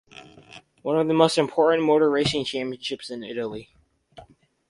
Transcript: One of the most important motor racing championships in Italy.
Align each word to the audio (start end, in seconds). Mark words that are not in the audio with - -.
One 0.81 0.97
of 0.97 1.07
the 1.07 1.13
most 1.13 1.37
important 1.37 1.83
motor 1.85 2.09
racing 2.09 2.45
championships 2.45 3.11
in 3.11 3.23
Italy. 3.23 3.69